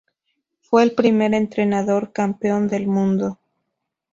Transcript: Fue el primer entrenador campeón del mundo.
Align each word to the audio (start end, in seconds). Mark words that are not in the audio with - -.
Fue 0.61 0.81
el 0.81 0.93
primer 0.95 1.35
entrenador 1.35 2.11
campeón 2.11 2.67
del 2.67 2.87
mundo. 2.87 3.37